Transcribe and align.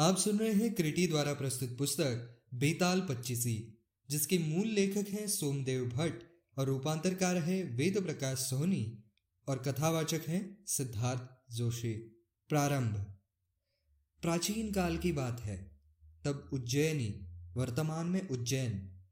आप 0.00 0.16
सुन 0.16 0.38
रहे 0.38 0.52
हैं 0.52 0.74
क्रिटी 0.74 1.06
द्वारा 1.06 1.34
प्रस्तुत 1.34 1.78
पुस्तक, 1.78 2.40
बेताल 2.54 3.00
पच्चीसी, 3.00 3.78
जिसके 4.10 4.38
मूल 4.38 4.68
लेखक 4.68 5.08
हैं 5.08 5.28
सोमदेव 5.28 5.84
भट्ट 5.84 6.22
और 6.58 6.66
रूपांतरकार 6.66 7.36
है 7.36 7.62
वेद 7.62 8.02
प्रकाश 8.02 8.38
सोहनी 8.38 9.04
और 9.48 9.58
कथावाचक 9.58 10.20
हैं 10.28 10.64
सिद्धार्थ 10.66 11.54
जोशी। 11.54 11.92
प्रारंभ। 12.48 12.96
प्राचीन 14.22 14.72
काल 14.72 14.98
की 14.98 15.12
बात 15.12 15.40
है। 15.40 15.80
तब 16.24 16.50
उज्जैनी, 16.52 17.28
वर्तमान 17.54 18.06
में 18.06 18.28
उज्जैन। 18.28 19.02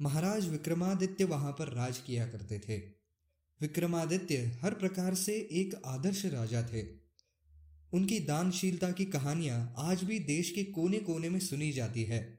महाराज 0.00 0.48
विक्रमादित्य 0.48 1.24
वहाँ 1.24 1.52
पर 1.52 1.68
राज 1.68 1.98
किया 1.98 2.26
करते 2.26 2.58
थे। 2.58 2.76
विक्रमादित्य 3.60 4.58
हर 4.62 4.74
प्रकार 4.74 5.14
से 5.14 5.32
एक 5.32 5.82
आदर्श 5.86 6.26
राजा 6.26 6.62
थे। 6.62 6.99
उनकी 7.92 8.20
दानशीलता 8.20 8.90
की 8.90 9.04
कहानियाँ 9.04 9.74
आज 9.78 10.04
भी 10.04 10.18
देश 10.18 10.50
के 10.50 10.64
कोने 10.64 10.98
कोने 10.98 11.28
में 11.28 11.40
सुनी 11.40 11.72
जाती 11.72 12.04
है। 12.04 12.38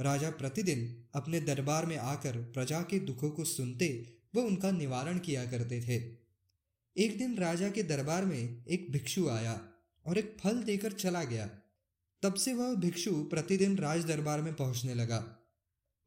राजा 0.00 0.30
प्रतिदिन 0.30 1.04
अपने 1.14 1.40
दरबार 1.40 1.86
में 1.86 1.96
आकर 1.96 2.36
प्रजा 2.36 2.80
के 2.80 2.98
दुखों 2.98 3.30
को 3.30 3.44
सुनते 3.44 4.16
व 4.34 4.40
उनका 4.40 4.70
निवारण 4.70 5.18
किया 5.18 5.46
करते 5.46 5.80
थे। 5.80 6.18
एक 7.04 7.18
दिन 7.18 7.38
राजा 7.38 7.68
के 7.68 7.82
दरबार 7.82 8.24
में 8.24 8.64
एक 8.64 8.92
भिक्षु 8.92 9.28
आया 9.28 9.68
और 10.06 10.18
एक 10.18 10.36
फल 10.40 10.62
देकर 10.62 10.92
चला 10.92 11.24
गया। 11.24 11.46
तब 12.22 12.34
से 12.34 12.54
वह 12.54 12.74
भिक्षु 12.74 13.24
प्रतिदिन 13.24 13.78
राज 13.78 14.04
दरबार 14.04 14.40
में 14.40 14.54
पहुँचने 14.54 14.94
लगा। 14.94 15.38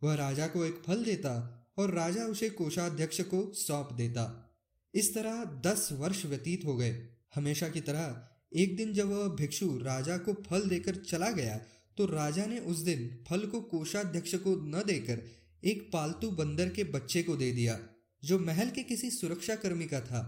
वह 0.03 0.15
राजा 0.15 0.47
को 0.47 0.65
एक 0.65 0.81
फल 0.85 1.03
देता 1.03 1.57
और 1.77 1.93
राजा 1.93 2.23
उसे 2.23 2.49
कोषाध्यक्ष 2.49 3.21
को 3.21 3.53
सौंप 3.53 3.89
देता। 3.93 4.53
इस 4.93 5.15
तरह 5.15 5.43
दस 5.43 5.89
वर्ष 5.91 6.25
व्यतीत 6.25 6.65
हो 6.65 6.77
गए। 6.77 7.07
हमेशा 7.35 7.69
की 7.69 7.81
तरह 7.81 8.30
एक 8.51 8.75
दिन 8.77 8.93
जब 8.93 9.09
वह 9.09 9.27
भिक्षु 9.35 9.67
राजा 9.77 10.17
को 10.17 10.33
फल 10.33 10.67
देकर 10.69 10.95
चला 10.95 11.29
गया 11.31 11.57
तो 11.97 12.05
राजा 12.05 12.45
ने 12.45 12.59
उस 12.59 12.77
दिन 12.77 13.09
फल 13.29 13.45
को 13.45 13.61
कोषाध्यक्ष 13.61 14.35
को 14.35 14.55
न 14.67 14.83
देकर 14.87 15.21
एक 15.63 15.89
पालतू 15.93 16.29
बंदर 16.31 16.69
के 16.69 16.83
बच्चे 16.83 17.23
को 17.23 17.35
दे 17.35 17.51
दिया, 17.51 17.79
जो 18.23 18.39
महल 18.39 18.69
के 18.69 18.83
किसी 18.83 19.09
सुरक्षा 19.11 19.55
कर्मी 19.55 19.85
का 19.85 19.99
था 20.01 20.21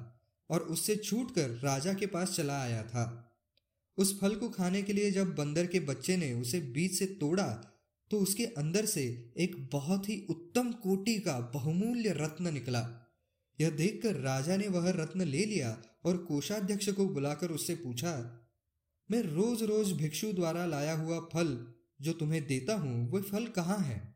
और 0.49 0.59
उससे 0.59 0.95
छूटकर 0.95 1.49
राजा 1.63 1.93
के 1.93 2.05
पास 2.05 2.35
चला 2.35 2.61
आया 2.61 2.83
था। 2.83 3.05
उस 3.97 4.19
फल 4.19 4.35
को 4.35 4.49
खाने 4.49 4.81
के 4.81 4.93
लिए 4.93 5.11
जब 5.11 5.33
बंदर 5.35 5.65
के 5.65 5.79
बच्चे 5.79 6.17
ने 6.17 6.33
उसे 6.33 6.59
बीच 6.73 6.93
से 6.93 7.05
तोड़ा 7.05 7.47
तो 8.11 8.19
उसके 8.19 8.45
अंदर 8.57 8.85
से 8.85 9.33
एक 9.37 9.55
बहुत 9.71 10.09
ही 10.09 10.25
उत्तम 10.29 10.71
कोटि 10.71 11.19
का 11.19 11.39
बहुमूल्य 11.53 12.13
रत्न 12.17 12.53
निकला। 12.53 12.81
यह 13.59 13.69
देखकर 13.69 14.15
राजा 14.15 14.57
ने 14.57 14.67
वह 14.67 14.89
रत्न 14.91 15.21
ले 15.21 15.45
लिया 15.45 15.71
और 16.05 16.17
कोषाध्यक्ष 16.17 16.89
को 16.89 17.05
बुलाकर 17.05 17.51
उससे 17.51 17.75
पूछा, 17.75 18.39
मैं 19.09 19.21
रोज 19.21 19.63
रोज 19.63 19.91
भिक्षु 19.91 20.31
द्वारा 20.33 20.65
लाया 20.65 20.93
हुआ 20.93 21.19
फल 21.33 21.73
जो 22.01 22.13
तुम्हें 22.13 22.45
देता 22.47 22.75
हूँ 22.75 23.09
वह 23.11 23.21
फल 23.21 23.45
कहाँ 23.47 23.77
है? 23.77 24.13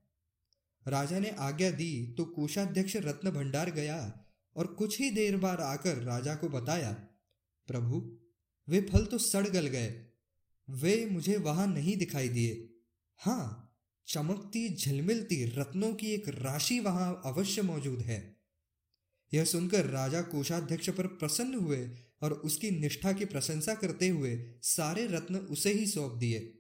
राजा 0.86 1.20
ने 1.20 1.30
आज्ञा 1.30 1.72
दी 1.72 2.16
तो 2.18 2.26
कोषाध्यक्ष 2.26 2.96
रत्न 2.96 3.32
भंडार 3.32 3.72
गया 3.72 4.26
और 4.56 4.68
कुछ 4.68 5.00
ही 5.00 5.10
देर 5.12 5.38
बाद 5.38 5.62
आकर 5.62 5.98
राजा 5.98 6.36
को 6.36 6.50
बताया, 6.50 6.92
प्रभु, 7.68 8.20
वे 8.68 8.82
फल 8.82 9.06
तो 9.06 9.18
सड़ 9.18 9.48
गल 9.48 9.68
गए, 9.68 10.06
वे 10.68 11.06
मुझे 11.06 11.38
वहाँ 11.38 11.68
नहीं 11.68 11.98
दिखाई 11.98 12.30
दिए। 12.30 12.70
हाँ 13.16 13.64
चमकती, 14.08 14.76
झिलमिलती 14.76 15.44
रत्नों 15.46 15.94
की 15.94 16.08
एक 16.08 16.30
राशि 16.30 16.80
वहाँ 16.80 17.22
अवश्य 17.26 17.62
मौजूद 17.62 18.02
है। 18.02 18.37
यह 19.34 19.46
सुनकर 19.46 19.86
राजा 19.86 20.22
कोषाध्यक्ष 20.22 20.90
पर 20.90 21.08
प्रसन्न 21.08 21.56
हुए 21.56 21.90
और 22.22 22.34
उसकी 22.34 22.72
निष्ठा 22.72 23.14
की 23.14 23.26
प्रशंसा 23.26 23.74
करते 23.76 24.08
हुए 24.08 24.54
सारे 24.62 25.08
रत्न 25.08 25.36
उसे 25.36 25.74
ही 25.74 25.88
सौंप 25.88 26.14
दिए। 26.14 26.54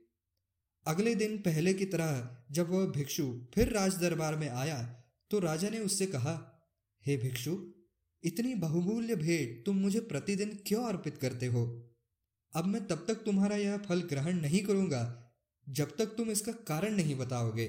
अगले 0.87 1.15
दिन 1.15 1.37
पहले 1.37 1.73
की 1.73 1.85
तरह 1.85 2.37
जब 2.51 2.69
वह 2.69 2.85
भिक्षु 2.85 3.47
फिर 3.55 3.69
राज 3.69 3.97
दरबार 3.97 4.35
में 4.35 4.49
आया 4.49 5.03
तो 5.31 5.39
राजा 5.39 5.69
ने 5.69 5.79
उससे 5.79 6.05
कहा, 6.05 6.63
हे 7.05 7.13
hey 7.13 7.23
भिक्षु, 7.23 7.73
इतनी 8.23 8.55
बहुमूल्य 8.55 9.15
भेंट 9.15 9.65
तुम 9.65 9.75
मुझे 9.75 9.99
प्रतिदिन 9.99 10.59
क्यों 10.67 10.83
अर्पित 10.83 11.17
करते 11.17 11.45
हो? 11.45 11.93
अब 12.55 12.65
मैं 12.65 12.87
तब 12.87 13.05
तक 13.07 13.15
तुम्हारा 13.15 13.55
यह 13.55 13.77
फल 13.77 14.01
ग्रहण 14.01 14.41
नहीं 14.41 14.63
करूँगा, 14.63 15.33
जब 15.69 15.97
तक 15.97 16.05
तुम 16.05 16.29
इसका 16.29 16.51
कारण 16.51 16.95
नहीं 16.95 17.15
बताओगे। 17.15 17.67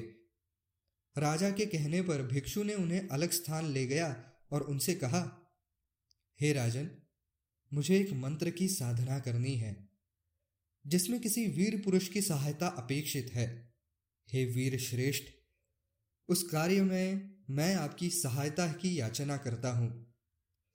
राजा 1.19 1.51
के 1.51 1.67
कहने 1.67 2.03
पर 2.03 2.23
भिक्षु 2.23 2.63
ने 2.63 2.75
उन्हें 2.75 3.09
अलग 3.09 3.31
स्थान 3.31 3.67
ले 3.67 3.87
गया 3.87 4.28
और 4.51 4.63
उनसे 4.63 4.95
कहा, 4.95 5.51
हे 6.41 6.53
राजन, 6.53 6.91
मुझे 7.75 7.99
एक 7.99 8.13
मंत्र 8.13 8.51
की 8.51 8.69
साधना 8.69 9.19
करनी 9.19 9.55
है, 9.57 9.89
जिसमें 10.87 11.21
किसी 11.21 11.47
वीर 11.47 11.83
पुरुष 11.85 12.09
की 12.09 12.23
सहायता 12.23 12.67
अपेक्षित 12.67 13.31
है। 13.33 13.75
हे 14.33 14.45
वीर 14.45 14.79
श्रेष्ठ, 14.79 15.25
उस 16.29 16.43
कार्य 16.43 16.83
में 16.83 17.35
मैं 17.51 17.75
आपकी 17.75 18.11
सहायता 18.11 18.73
की 18.73 19.01
याचना 19.01 19.37
करता 19.37 19.71
हूँ। 19.71 20.15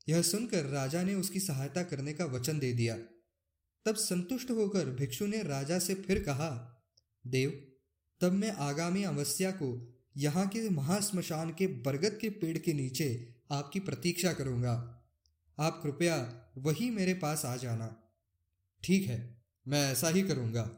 यह 0.10 0.22
सुनकर 0.22 0.66
राजा 0.66 1.04
ने 1.04 1.16
उसकी 1.16 1.40
सहायता 1.40 1.84
करने 1.84 2.14
का 2.14 2.26
वचन 2.26 2.60
दे 2.60 2.74
दिया। 2.74 2.98
तब 3.86 3.96
संतुष्ट 3.96 4.52
होकर 4.52 4.86
भिक्षु 4.86 5.26
ने 5.26 5.44
राजा 5.44 5.80
से 5.80 5.96
फिर 5.96 6.24
कहा, 6.24 6.82
देव, 7.28 7.74
तब 8.22 8.32
मैं 8.32 8.52
आगामी 8.52 9.04
अवस्या 9.04 9.52
को 9.52 9.96
यहाँ 10.18 10.48
के 10.48 10.70
महाश्मशान 10.70 11.50
के 11.50 11.68
बरगद 11.68 12.18
के 12.22 12.30
पेड़ 12.30 12.58
के 12.58 12.74
नीचे 12.74 13.33
आपकी 13.52 13.80
प्रतीक्षा 13.80 14.34
करूँगा। 14.34 14.74
आप 15.60 15.80
कृपया 15.84 16.46
वही 16.58 16.90
मेरे 16.90 17.14
पास 17.14 17.46
आ 17.46 17.56
जाना। 17.56 18.12
ठीक 18.84 19.08
है, 19.08 19.44
मैं 19.68 19.92
ऐसा 19.92 20.10
ही 20.10 20.22
करूँगा। 20.22 20.70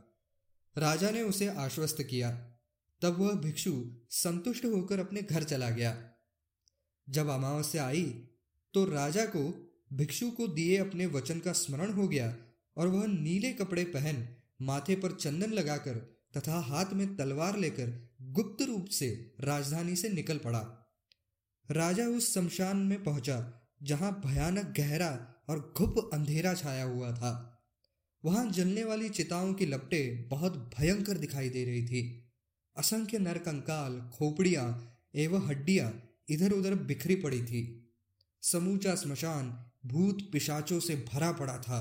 राजा 0.78 1.10
ने 1.12 1.22
उसे 1.22 1.48
आश्वस्त 1.48 2.02
किया। 2.02 2.32
तब 3.02 3.18
वह 3.20 3.32
भिक्षु 3.32 3.86
संतुष्ट 4.10 4.66
होकर 4.66 5.00
अपने 5.00 5.22
घर 5.22 5.44
चला 5.44 5.70
गया। 5.70 6.12
जब 7.10 7.28
अमावस्या 7.28 7.88
आई 7.88 8.28
तो 8.74 8.86
राजा 8.86 9.26
को 9.26 9.72
भिक्षु 9.94 10.32
को 10.32 10.48
दिए 10.48 10.78
अपने 10.78 11.06
वचन 11.06 11.40
का 11.40 11.54
स्मरण 11.54 11.94
हो 11.94 12.08
गया 12.08 12.38
और 12.78 12.88
वह 12.88 13.08
नीले 13.08 13.54
कपड़े 13.54 13.84
पहन 13.86 14.28
माथे 14.62 14.96
पर 14.96 15.12
चंदन 15.12 15.52
लगाकर 15.52 15.96
तथा 16.38 16.60
हाथ 16.60 16.86
में 16.94 17.16
तलवार 17.16 17.58
लेकर 17.58 18.16
गुप्त 18.22 18.62
रूप 18.62 18.86
से 18.86 19.36
राजधानी 19.40 19.96
से 19.96 20.10
निकल 20.10 20.38
पड़ा। 20.38 20.85
राजा 21.70 22.08
उस 22.08 22.34
शमशान 22.34 22.78
में 22.78 23.04
पहुँचा, 23.04 23.38
जहाँ 23.84 24.12
भयानक 24.26 24.74
गहरा 24.78 25.10
और 25.50 25.74
घुप 25.78 26.10
अंधेरा 26.14 26.54
छाया 26.54 26.84
हुआ 26.84 27.12
था। 27.12 27.52
वहाँ 28.24 28.46
जलने 28.52 28.84
वाली 28.84 29.10
चिताओं 29.10 29.54
की 29.54 29.66
लपटे 29.66 30.28
बहुत 30.30 30.58
भयंकर 30.78 31.18
दिखाई 31.18 31.50
दे 31.50 31.64
रही 31.66 31.86
थी। 31.86 32.32
असंख्य 32.76 33.20
नरकंकाल, 33.20 34.00
खोपड़ियाँ 34.14 34.68
एवं 35.16 35.48
हड्डियाँ 35.48 35.92
इधर 36.30 36.52
उधर 36.52 36.76
बिखरी 36.76 37.16
पड़ी 37.16 37.42
थी। 37.42 37.92
समूचा 38.44 38.96
स्मशान 38.96 39.54
भूत 39.86 40.30
पिशाचों 40.32 40.80
से 40.80 40.96
भरा 41.14 41.32
पड़ा 41.32 41.58
था 41.58 41.80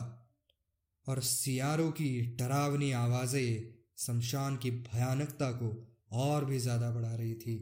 और 1.06 1.20
सियारों 1.20 1.90
की 1.90 2.36
डरावनी 2.36 2.92
आवाज़ें 2.92 3.74
शमशान 3.98 4.56
की 4.56 4.70
भयानकता 4.70 5.50
को 5.52 5.70
और 6.12 6.44
भी 6.44 6.58
ज़्यादा 6.58 6.90
बढ़ा 6.90 7.14
रही 7.14 7.34
थी। 7.34 7.56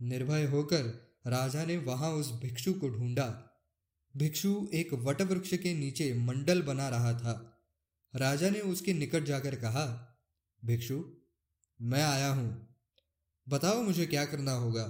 निर्भय 0.00 0.44
होकर 0.44 1.11
राजा 1.26 1.64
ने 1.64 1.76
वहाँ 1.76 2.10
उस 2.10 2.32
भिक्षु 2.32 2.72
को 2.72 2.88
ढूंढा। 2.88 3.48
भिक्षु 4.16 4.68
एक 4.74 4.94
वटवृक्ष 4.94 5.54
के 5.54 5.74
नीचे 5.74 6.14
मंडल 6.14 6.62
बना 6.62 6.88
रहा 6.88 7.12
था। 7.12 7.58
राजा 8.16 8.50
ने 8.50 8.60
उसके 8.60 8.92
निकट 8.92 9.24
जाकर 9.24 9.54
कहा, 9.54 9.84
भिक्षु, 10.64 11.04
मैं 11.82 12.02
आया 12.02 12.32
हूँ। 12.32 12.76
बताओ 13.48 13.82
मुझे 13.82 14.06
क्या 14.06 14.24
करना 14.24 14.52
होगा? 14.52 14.84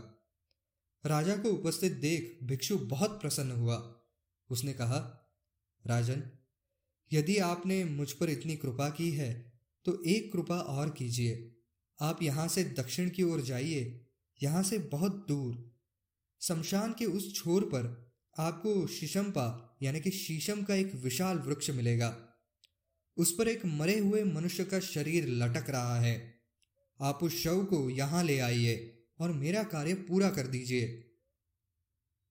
राजा 1.06 1.36
को 1.36 1.48
उपस्थित 1.48 1.92
देख 1.92 2.38
भिक्षु 2.42 2.78
बहुत 2.78 3.20
प्रसन्न 3.20 3.50
हुआ। 3.50 4.04
उसने 4.50 4.72
कहा, 4.72 5.30
राजन, 5.86 6.22
यदि 7.12 7.38
आपने 7.38 7.84
मुझ 7.84 8.12
पर 8.12 8.30
इतनी 8.30 8.56
कृपा 8.56 8.88
की 8.90 9.10
है 9.10 9.52
तो 9.84 10.02
एक 10.02 10.32
कृपा 10.32 10.56
और 10.56 10.90
कीजिए। 10.90 11.56
आप 12.00 12.22
यहाँ 12.22 12.48
से 12.48 12.64
दक्षिण 12.64 13.10
की 13.10 13.22
ओर 13.22 13.40
जाइए। 13.40 14.06
यहाँ 14.42 14.62
से 14.62 14.78
बहुत 14.78 15.24
दूर 15.28 15.71
शमशान 16.42 16.94
के 16.98 17.04
उस 17.04 17.34
छोर 17.34 17.64
पर 17.64 18.12
आपको 18.38 18.86
शीशमपा 18.86 19.76
यानी 19.82 20.00
कि 20.00 20.10
शीशम 20.10 20.62
का 20.62 20.74
एक 20.74 20.94
विशाल 20.94 21.38
वृक्ष 21.38 21.70
मिलेगा। 21.70 22.16
उस 23.16 23.34
पर 23.38 23.48
एक 23.48 23.66
मरे 23.66 23.98
हुए 23.98 24.22
मनुष्य 24.24 24.64
का 24.64 24.80
शरीर 24.80 25.28
लटक 25.28 25.70
रहा 25.70 26.00
है। 26.00 26.40
आप 27.00 27.18
उस 27.22 27.42
शव 27.42 27.64
को 27.64 27.90
यहाँ 27.90 28.24
ले 28.24 28.38
आइए 28.38 29.04
और 29.20 29.32
मेरा 29.32 29.62
कार्य 29.62 29.94
पूरा 29.94 30.30
कर 30.30 30.46
दीजिए। 30.46 30.86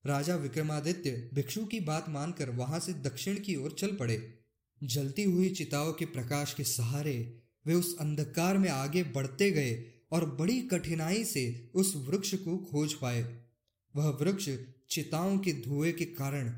राजा 0.05 0.35
विक्रमादित्य 0.35 1.29
भिक्षु 1.33 1.65
की 1.65 1.79
बात 1.79 2.09
मानकर 2.09 2.49
वहाँ 2.49 2.79
से 2.79 2.93
दक्षिण 2.93 3.39
की 3.39 3.55
ओर 3.55 3.71
चल 3.71 3.95
पड़े। 3.95 4.43
जलती 4.83 5.23
हुई 5.23 5.49
चिताओं 5.49 5.93
के 5.93 6.05
प्रकाश 6.05 6.53
के 6.53 6.63
सहारे 6.63 7.41
वे 7.67 7.73
उस 7.73 7.95
अंधकार 7.99 8.57
में 8.57 8.69
आगे 8.69 9.03
बढ़ते 9.03 9.51
गए 9.51 9.73
और 10.11 10.25
बड़ी 10.35 10.61
कठिनाई 10.61 11.23
से 11.23 11.71
उस 11.75 11.93
वृक्ष 11.95 12.33
को 12.35 12.57
खोज 12.57 12.93
पाए। 12.93 13.50
वह 13.95 14.05
वृक्ष 14.05 14.49
चिताओं 14.89 15.37
के 15.37 15.53
धुएँ 15.53 15.91
के 15.91 16.05
कारण 16.05 16.49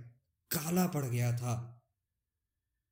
काला 0.52 0.88
पड़ 0.88 1.06
गया 1.06 1.38
था। 1.38 1.84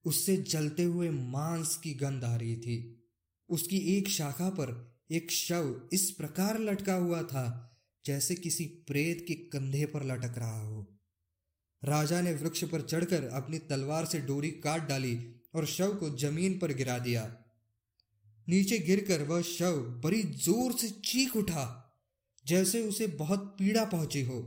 उससे 0.06 0.38
जलते 0.38 0.84
हुए 0.84 1.10
मांस 1.10 1.78
की 1.78 1.94
गंध 1.94 2.24
आ 2.24 2.36
रही 2.36 2.58
थी। 2.58 3.08
उसकी 3.50 3.78
एक 3.78 4.08
शाखा 4.08 4.50
पर 4.50 4.98
एक 5.12 5.32
शव 5.32 5.90
इस 5.94 6.12
प्रकार 6.12 6.60
लटका 6.60 6.94
हुआ 6.94 7.24
था, 7.24 7.78
जैसे 8.06 8.36
किसी 8.36 8.66
प्रेत 8.66 9.26
के 9.28 9.34
कंधे 9.34 9.86
पर 9.86 10.04
लटक 10.04 10.38
रहा 10.38 10.62
हो। 10.62 10.98
राजा 11.84 12.22
ने 12.22 12.34
वृक्ष 12.34 12.64
पर 12.64 12.82
चढ़कर 12.82 13.24
अपनी 13.24 13.60
तलवार 13.60 14.06
से 14.06 14.20
डोरी 14.20 14.52
काट 14.52 14.88
डाली 14.88 15.36
और 15.56 15.66
शव 15.66 15.96
को 15.96 16.18
ज़मीन 16.18 16.60
पर 16.60 16.74
गिरा 16.74 17.00
दिया। 17.00 17.38
नीचे 18.50 18.80
गिरकर 18.80 19.24
वह 19.24 19.42
शव 19.42 19.78
बड़ी 19.78 20.24
ज़ोर 20.24 20.72
से 20.72 20.90
चीख 20.90 21.36
उठा। 21.36 21.81
जैसे 22.46 22.88
उसे 22.88 23.08
बहुत 23.08 23.56
पीड़ा 23.60 23.86
पहुँची 23.86 24.22
हो। 24.22 24.40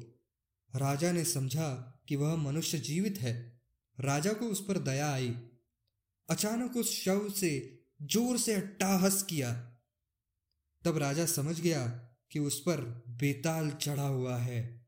राजा 0.77 1.13
ने 1.13 1.25
समझा 1.25 2.01
कि 2.09 2.17
वह 2.17 2.37
मनुष्य 2.37 2.79
जीवित 2.79 3.19
है। 3.19 3.63
राजा 4.01 4.33
को 4.33 4.47
उस 4.47 4.65
पर 4.69 4.79
दया 4.79 5.13
आई। 5.13 5.37
अचानक 6.31 6.77
उस 6.77 7.05
शव 7.05 7.31
से 7.31 7.83
ज़ोर 8.03 8.39
से 8.39 8.55
अट्टाहस 8.55 9.23
किया। 9.23 9.53
तब 10.85 10.99
राजा 10.99 11.27
समझ 11.27 11.61
गया 11.61 11.87
कि 12.31 12.39
उस 12.39 12.61
पर 12.61 12.81
बेताल 13.09 13.71
चढ़ा 13.71 14.07
हुआ 14.07 14.37
है। 14.37 14.87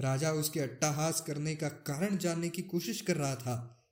राजा 0.00 0.32
उसके 0.32 0.60
अट्टाहास 0.60 1.20
करने 1.20 1.56
का 1.56 1.68
कारण 1.68 2.16
जानने 2.16 2.48
की 2.48 2.62
कोशिश 2.62 3.00
कर 3.00 3.16
रहा 3.16 3.36
था। 3.36 3.86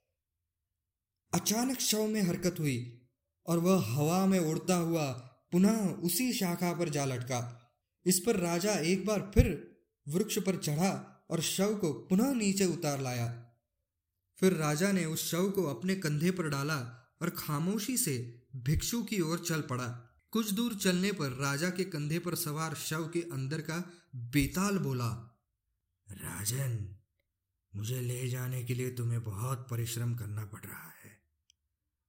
अचानक 1.33 1.79
शव 1.79 2.07
में 2.07 2.21
हरकत 2.21 2.55
हुई 2.59 3.07
और 3.45 3.59
वह 3.59 3.85
हवा 3.85 4.25
में 4.25 4.39
उड़ता 4.39 4.75
हुआ 4.75 5.11
पुनः 5.51 5.87
उसी 5.87 6.33
शाखा 6.33 6.73
पर 6.73 6.89
जा 6.89 7.05
लटका। 7.05 7.63
इस 8.07 8.19
पर 8.19 8.35
राजा 8.35 8.73
एक 8.73 9.05
बार 9.05 9.31
फिर 9.33 9.77
वृक्ष 10.07 10.39
पर 10.39 10.55
चढ़ा 10.55 11.25
और 11.29 11.41
शव 11.41 11.75
को 11.75 11.93
पुनः 11.93 12.33
नीचे 12.33 12.65
उतार 12.65 13.01
लाया। 13.01 13.43
फिर 14.37 14.53
राजा 14.53 14.91
ने 14.91 15.05
उस 15.05 15.31
शव 15.31 15.49
को 15.49 15.63
अपने 15.63 15.95
कंधे 15.95 16.31
पर 16.31 16.49
डाला 16.49 16.77
और 17.21 17.29
खामोशी 17.29 17.97
से 17.97 18.43
भिक्षु 18.55 19.03
की 19.03 19.21
ओर 19.21 19.39
चल 19.39 19.61
पड़ा। 19.61 19.87
कुछ 20.31 20.51
दूर 20.51 20.75
चलने 20.75 21.11
पर 21.11 21.29
राजा 21.29 21.69
के 21.69 21.83
कंधे 21.83 22.19
पर 22.19 22.35
सवार 22.35 22.75
शव 22.75 23.09
के 23.13 23.21
अंदर 23.21 23.61
का 23.61 23.91
बेताल 24.15 24.77
बोला, 24.77 25.39
राजन, 26.11 26.95
मुझे 27.75 28.01
ले 28.01 28.27
जाने 28.27 28.63
के 28.63 28.75
लिए 28.75 28.89
तुम्हें 28.89 29.23
बहुत 29.23 29.67
परिश्रम 29.69 30.15
करना 30.15 30.45
पड़ 30.45 30.65
रहा 30.65 30.93
है। 31.03 31.21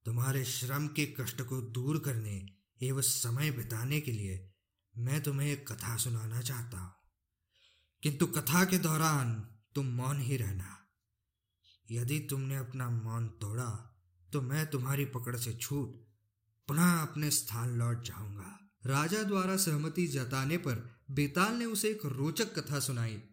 तुम्हारे 0.05 0.43
श्रम 0.43 0.87
के 0.87 1.05
कष्ट 1.05 1.41
को 1.41 1.61
दूर 1.61 1.99
करने 1.99 2.45
एवं 2.81 3.01
समय 3.01 3.51
बिताने 3.51 4.01
के 4.01 4.11
लिए 4.11 4.51
मैं 4.97 5.23
तुम्हें 5.23 5.47
एक 5.47 5.71
कथा 5.71 5.97
सुनाना 5.97 6.41
चाहता 6.41 6.77
हूँ। 6.77 6.93
किंतु 8.03 8.27
कथा 8.27 8.65
के 8.65 8.77
दौरान 8.77 9.49
तुम 9.75 9.85
मौन 9.85 10.19
ही 10.19 10.37
रहना। 10.37 10.87
यदि 11.91 12.19
तुमने 12.19 12.55
अपना 12.55 12.89
मौन 12.89 13.27
तोड़ा 13.27 13.95
तो 14.33 14.41
मैं 14.41 14.67
तुम्हारी 14.67 15.05
पकड़ 15.05 15.37
से 15.37 15.53
छूट 15.53 16.07
पुनः 16.67 17.01
अपने 17.01 17.31
स्थान 17.31 17.69
लौट 17.69 18.03
जाऊँगा। 18.03 18.59
राजा 18.85 19.23
द्वारा 19.23 19.57
सहमति 19.57 20.07
जताने 20.07 20.57
पर 20.57 20.99
बेताल 21.11 21.53
ने 21.53 21.65
उसे 21.65 21.89
एक 21.89 22.05
रोचक 22.05 22.59
कथा 22.59 22.79
सुनाई। 22.79 23.28